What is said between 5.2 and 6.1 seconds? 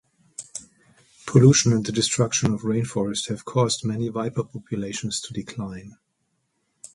to decline.